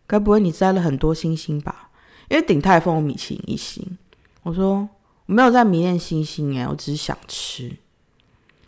[0.08, 1.90] 该不会你摘了很多星星吧？
[2.30, 3.98] 因为鼎泰丰米其林一星。”
[4.44, 4.88] 我说。
[5.28, 7.76] 我没有在迷恋星星哎，我只是想吃，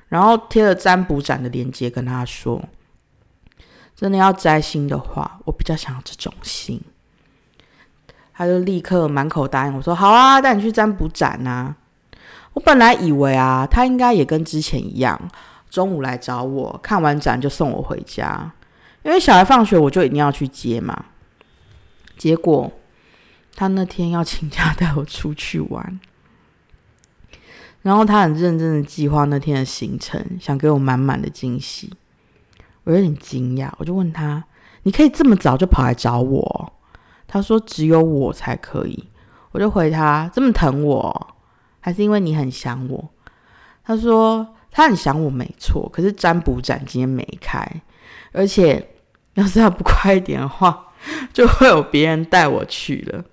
[0.09, 2.61] 然后贴了占卜展的链接跟他说
[3.95, 6.81] ：“真的要摘星的话，我比较想要这种星。”
[8.33, 11.75] 他就立刻满口答应我说：“好啊，带你去占卜展啊！”
[12.53, 15.19] 我本来以为啊，他应该也跟之前一样，
[15.69, 18.51] 中午来找我，看完展就送我回家，
[19.03, 21.05] 因为小孩放学我就一定要去接嘛。
[22.17, 22.71] 结果
[23.55, 25.99] 他那天要请假带我出去玩。
[27.87, 31.89] 然后他很认真的计划那天的行程，想给我满满的惊喜。
[32.83, 34.43] 我有点惊讶，我就问他
[34.83, 36.73] ：“你可以这么早就跑来找我？”
[37.25, 39.05] 他说：“只有我才可以。”
[39.53, 41.35] 我就回他：“这么疼我，
[41.79, 43.09] 还是因为你很想我？”
[43.85, 47.65] 他说：“他很想我没错，可是占卜展今天没开，
[48.33, 48.85] 而且
[49.35, 50.87] 要是他不快一点的话，
[51.31, 53.23] 就会有别人带我去了。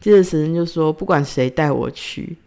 [0.00, 2.38] 接着神就说，不管谁带我去，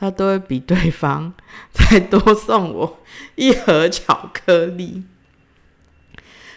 [0.00, 1.32] 他都会比对方
[1.70, 2.98] 再多送我
[3.36, 5.04] 一盒巧克力。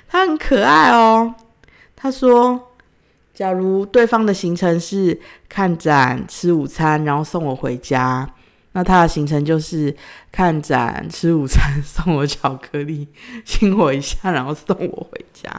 [0.08, 1.36] 他很可爱哦，
[1.96, 2.70] 他说。
[3.34, 5.20] 假如对方的行程是
[5.50, 8.32] 看展、吃午餐，然后送我回家，
[8.74, 9.98] 那他的行程就是
[10.32, 13.08] 看展、吃午餐、送我巧克力、
[13.44, 15.50] 亲我一下，然后送我回家。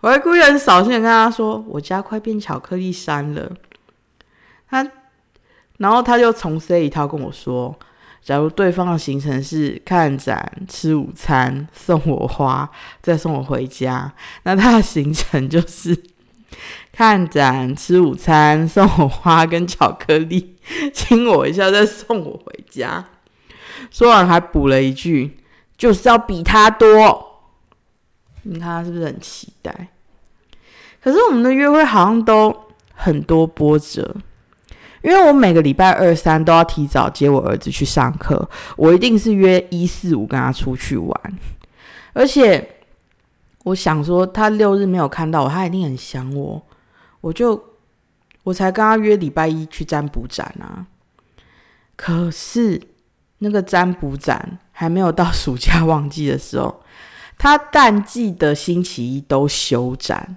[0.00, 3.52] 我还故意很扫兴跟他说：“我家快变巧克力山了。”
[4.68, 4.84] 他，
[5.80, 7.74] 然后他就重 say 一套跟我说
[8.22, 12.70] ：“假如对方的行程是看展、吃午餐、送我花，
[13.02, 14.12] 再送我回家，
[14.44, 15.96] 那他的行程就是。
[16.92, 20.56] ”看展、吃午餐、送我花跟巧克力，
[20.92, 23.04] 亲我一下，再送我回家。
[23.90, 25.38] 说完还补了一句
[25.78, 27.42] ：“就是要比他多。”
[28.42, 29.88] 你看他是不是很期待？
[31.02, 32.54] 可是我们的约会好像都
[32.94, 34.16] 很多波折，
[35.02, 41.38] 因为我每个礼拜二三都要提早接我儿子去上课，我一定是约一四五跟他出去玩，
[42.12, 42.76] 而且
[43.64, 46.62] 我想说，他六日没有看到我，他一定很想我。
[47.20, 47.62] 我就
[48.42, 50.86] 我才跟他约礼拜一去占卜展啊，
[51.96, 52.80] 可是
[53.38, 56.82] 那个占卜展还没有到暑假旺季的时候，
[57.36, 60.36] 他淡季的星期一都休展，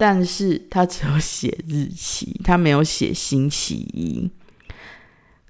[0.00, 4.30] 但是他只有写日期， 他没有写星期一，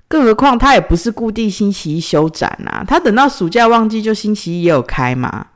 [0.09, 5.47] 更何况他也不是固定星期一休展啊，他等到暑假旺季就星期一也有开嘛，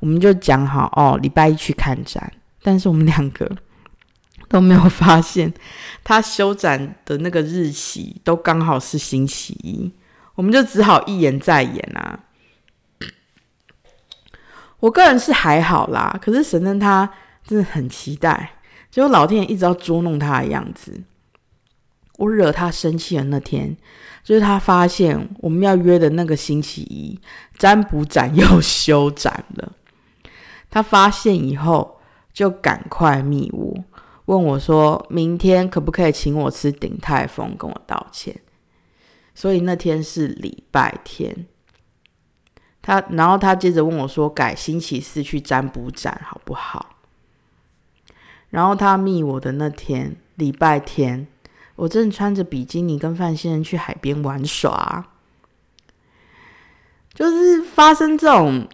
[0.00, 3.54] 我们就讲好哦，礼拜一去看展，但是我们两个。
[4.48, 5.52] 都没有发现，
[6.04, 9.92] 他休展的那个日期都刚好是星期一，
[10.36, 12.20] 我们就只好一言再言啊。
[14.78, 17.12] 我个人是还好啦，可是神灯他
[17.46, 18.58] 真的很期待，
[18.90, 21.04] 结果老天爷一直要捉弄他的样子。
[22.18, 23.76] 我惹他生气的那天，
[24.24, 27.20] 就是他发现我们要约的那个星期一
[27.56, 29.72] 占卜展又 休展了。
[30.70, 32.00] 他发现以后，
[32.32, 33.84] 就赶快密我。
[34.24, 38.34] 问我说：“明天可不可以请我吃鼎泰丰，跟我道歉？”
[39.34, 41.46] 所以那天是礼拜天。
[42.82, 46.95] 他，然后他接着问我说：“改星期四去占卜展好不好？”
[48.56, 51.26] 然后他密我的那天，礼拜天，
[51.74, 55.04] 我正穿着比基尼跟范先生去海边玩耍，
[57.12, 58.66] 就是发生这种，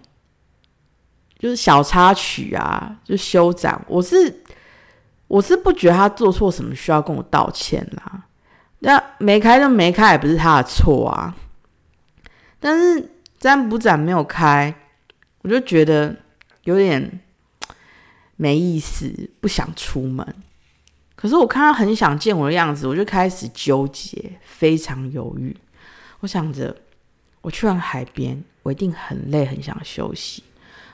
[1.37, 4.45] 就是小插曲啊，就休展，我是。
[5.27, 8.25] 我是不觉得他做错什么需要跟我道歉啦，
[8.81, 11.35] 那没开就没开，也不是他的错啊。
[12.61, 14.75] 但是占卜展没有开，
[15.41, 16.15] 我就觉得
[16.65, 17.22] 有点
[18.37, 20.27] 没意思，不想出门。
[21.15, 25.57] 可是我看他很想见我的样子，我就开始纠结，非常犹豫。
[26.21, 26.77] 我想着，
[27.41, 30.43] 我去完海边，我一定很累，很想休息。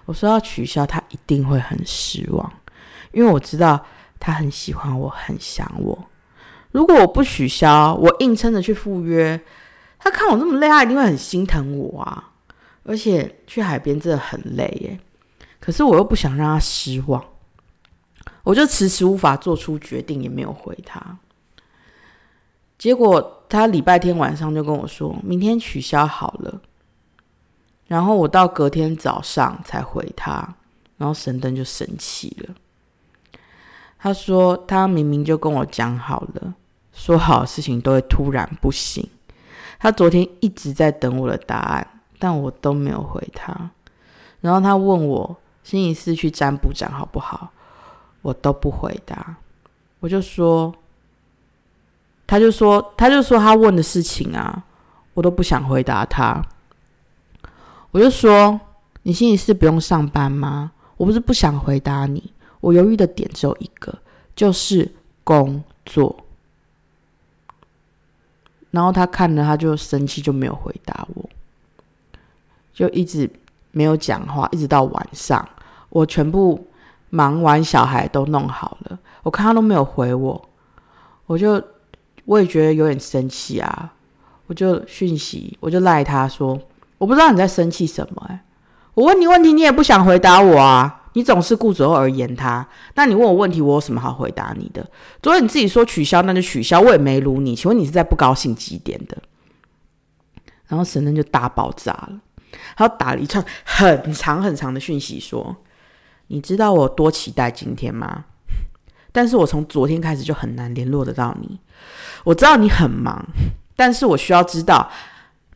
[0.05, 2.53] 我说要取消，他一定会很失望，
[3.13, 3.85] 因为我知道。
[4.21, 5.97] 他很喜欢我，很想我。
[6.73, 9.41] 如果我不取消，我硬撑着去赴约，
[9.97, 12.33] 他看我那么累，他一定会很心疼我啊！
[12.83, 14.99] 而且去海边真的很累耶。
[15.69, 17.23] 可是我又不想让他失望，
[18.43, 21.19] 我就迟迟无法做出决定，也没有回他。
[22.79, 26.63] 结果他礼拜天晚上就跟我说，明天取消好了。
[27.87, 30.57] 然后我到隔天早上才回他，
[30.97, 32.55] 然后神灯就生气了。
[33.99, 36.55] 他说：“他明明就跟我讲好了，
[36.95, 39.07] 说好事情都会突然不行。
[39.79, 41.87] 他昨天一直在等我的答案，
[42.19, 43.71] 但我都没有回他。
[44.41, 45.37] 然后他问我
[45.69, 47.51] 星期四去占卜展好不好，
[48.23, 49.37] 我都不回答。
[50.01, 50.75] 我就说，
[52.27, 54.65] 他就说，他就说他问的事情啊，
[55.13, 56.43] 我都不想回答他。
[57.91, 58.59] 我就说，
[59.03, 60.73] 你星期四不用上班吗？
[60.97, 63.95] 我不是不想回答你。”我犹豫的点只有一个，
[64.35, 64.91] 就是
[65.23, 66.25] 工作。
[68.71, 71.29] 然后他看了，他就生气，就没有回答我，
[72.73, 73.31] 就一直
[73.71, 75.47] 没有讲话，一直到晚上，
[75.91, 76.69] 我全部
[77.11, 80.49] 忙完，小孩都弄好了，我看他都没有回我，
[81.27, 81.63] 我就
[82.25, 83.93] 我也觉得有点生气啊，
[84.47, 86.59] 我就讯息，我就赖他说，
[86.99, 88.45] 我不知道你在生气什么，哎，
[88.95, 90.95] 我问你问题，你也不想回答我啊。
[91.15, 92.65] 你总是顾左右而言他，
[92.95, 94.89] 那你问我问题，我有什么好回答你的？
[95.21, 97.57] 昨天你自己说取消，那就取消，我也没撸你。
[97.57, 99.19] 请问你是在不高兴几点的？
[100.69, 102.21] 然后神灯就大爆炸了，
[102.77, 105.57] 他打了一串很长很长的讯息，说
[106.29, 108.25] ：“你知道我多期待今天吗？
[109.13, 111.59] 但是我从昨天开始就很难联络得到你。
[112.25, 113.25] 我知道你很忙，
[113.75, 114.91] 但是我需要知道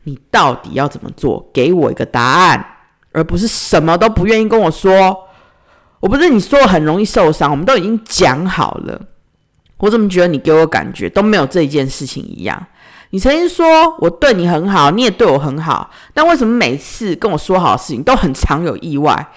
[0.03, 2.65] 你到底要怎么做，给我一个答案，
[3.11, 5.29] 而不是什么都不愿意跟我说。
[5.99, 8.99] 我不是你说我很容易受伤，我们都已经讲好了。
[9.77, 12.67] 我怎么觉得你给我感觉都没有这一件事情一样？”
[13.11, 19.27] 你曾经说我对你很好，你也对我很好，但为什么每次跟我说好的事情都很常有意外？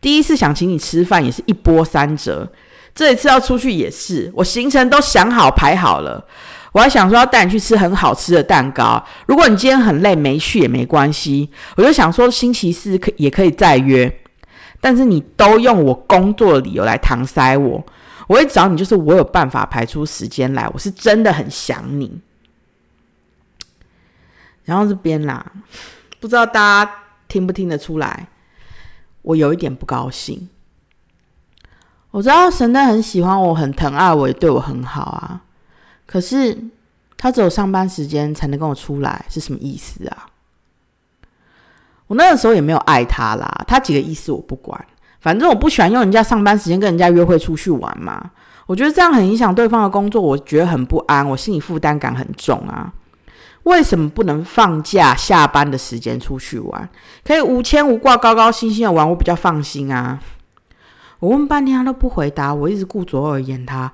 [0.00, 2.50] 第一次想请你吃饭也是一波三折，
[2.94, 6.24] 这一次要出去也是，我行程都想好排好了，
[6.72, 9.04] 我还想说要带你去吃很好吃的蛋糕。
[9.26, 14.20] 如果你今天很累没去也没关系，我就想说星期四可也可以再约，
[14.80, 17.84] 但是你都用我工作的理由来搪塞我，
[18.28, 22.20] 我会找你，就是我有办法排出时间来，我是真的很想你。
[24.64, 25.50] 然后这边啦，
[26.20, 26.92] 不知道大家
[27.26, 28.28] 听不听得出来，
[29.28, 30.48] 我有一点不高兴。
[32.10, 35.42] 我知道神灯很喜欢我，很疼爱我，也对我很好啊。
[36.06, 36.56] 可是
[37.18, 40.30] 他只有上班时间才能跟我出来，是什么意思啊？
[42.06, 44.82] 我那个时候也没有爱他啦，他几个意思我不管，
[45.20, 48.30] 反正我不喜欢用人家上班时间跟人家约会出去玩嘛。
[48.64, 52.90] 我觉得这样很影响对方的工作，我觉得很不安，我心理负担感很重啊。
[53.64, 56.88] 为什么不能放假下班的时间出去玩？
[57.24, 60.18] 可以无牵无挂、高高兴兴的玩，我比较放心啊！
[61.20, 63.92] 我问半天他都不回答，我一直顾左耳言他，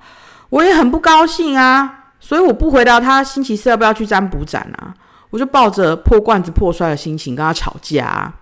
[0.49, 2.11] 我也很不高兴啊！
[2.19, 4.93] 所以我不回答他，星期四要不要去占卜展啊？
[5.31, 8.33] 我就抱着破罐子破摔的心情跟他吵架。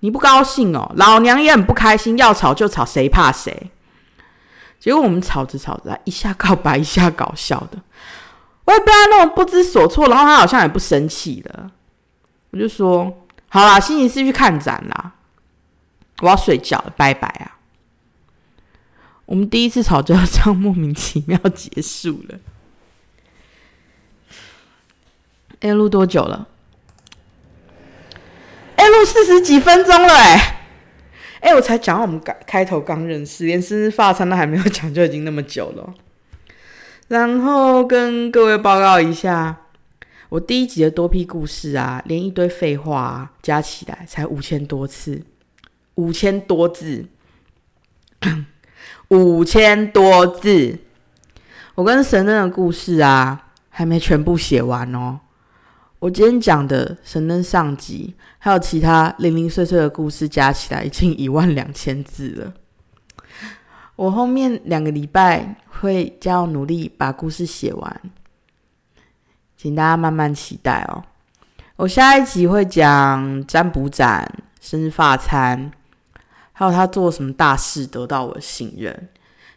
[0.00, 3.70] 你不高兴哦，老娘也很不开心，要吵就吵，谁怕谁？
[4.78, 7.78] 结果我们吵着吵着，一下告白，一下搞笑的。
[8.68, 11.70] 我也被他那种不知所措，然后他好像也不生气了。
[12.50, 15.14] 我就说：“好啦，星期四去看展啦，
[16.20, 17.56] 我要睡觉了，拜拜啊！”
[19.24, 22.38] 我们第一次吵架这样莫名其妙结束了。
[25.60, 26.46] 哎，录多久了？
[28.76, 30.60] 哎，录四十几分钟了哎！
[31.40, 35.94] 哎，我才讲我们刚开头刚认识，连生日发餐都还没有讲，就已经那么久了。
[37.08, 39.56] 然后跟各位报告一下，
[40.28, 45.22] 我第一集的多批故事啊，连一堆废话加起来才五千多次，
[45.94, 47.06] 五千多字，
[49.08, 50.78] 五千多字。
[51.76, 55.20] 我跟神灯的故事啊，还没全部写完哦。
[56.00, 62.52] 我今天讲的神灯上集，还有其他零零碎碎的故事加起来，已经一万两千字了。
[63.98, 68.00] 我后面两个礼拜会加努力把故事写完，
[69.56, 71.02] 请大家慢慢期待哦。
[71.74, 75.72] 我下一集会讲占卜展、生日发餐，
[76.52, 79.08] 还有他做什么大事得到我的信任。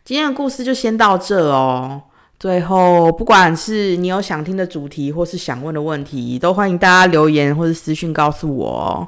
[0.03, 2.01] 今天的故事就先到这哦。
[2.39, 9.07] 最后，不管是你有想听的主题，或是想问的问题，都欢迎大家留言或者私讯告诉我哦。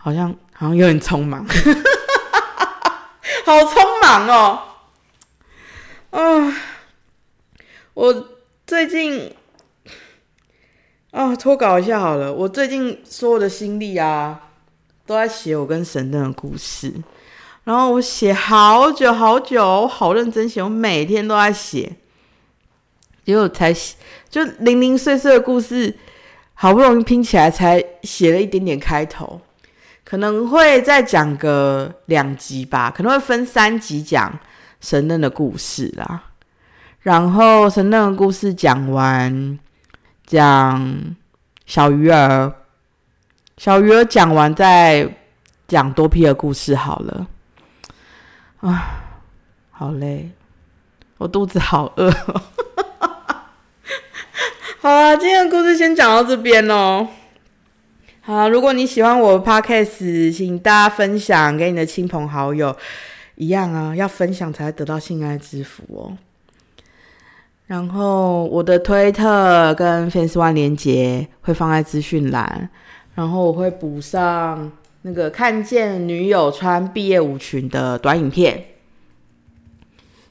[0.00, 1.44] 好像好像有点匆忙。
[3.44, 4.62] 好匆忙哦！
[6.10, 6.56] 啊，
[7.94, 8.28] 我
[8.66, 9.34] 最近
[11.10, 12.32] 啊，脱稿一下好了。
[12.32, 14.50] 我最近所有的心力啊，
[15.06, 16.92] 都在写我跟神灯的故事。
[17.64, 21.96] 然后我写好久好久，我好认真写，我每天都在写。
[23.24, 23.74] 结果才，
[24.28, 25.96] 就零零碎碎的故事，
[26.52, 29.40] 好不容易拼起来，才写了一点点开头。
[30.14, 34.32] 可能会再讲个两集吧，可能会分三集讲
[34.80, 36.22] 神灯的故事啦。
[37.00, 39.58] 然后神灯的故事讲完，
[40.24, 40.96] 讲
[41.66, 42.52] 小鱼儿，
[43.58, 45.16] 小鱼儿讲完再
[45.66, 47.26] 讲多皮的故事好了。
[48.60, 48.86] 啊，
[49.72, 50.30] 好累，
[51.18, 52.08] 我肚子好饿。
[54.80, 57.08] 好啊，今天的故事先讲到这边哦。
[58.26, 62.74] 好，如果你喜欢我的 podcast，请大家分享给你的亲朋好友。
[63.36, 66.16] 一样啊，要分享才得到性爱之福哦。
[67.66, 72.70] 然后我的推特跟 Fans One 连接会放在资讯栏，
[73.14, 74.72] 然后我会补上
[75.02, 78.64] 那个看见女友穿毕业舞裙的短影片。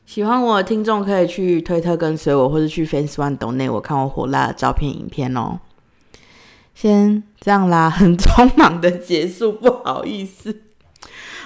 [0.08, 5.60] 喜欢我的听众可以去推特跟随我，或者去 Fans One 抖内我看我火辣的照片影片哦。
[6.74, 10.62] 先这样啦，很匆忙的结束，不好意思，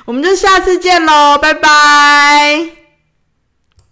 [0.05, 2.86] 我们就下次见喽，拜拜。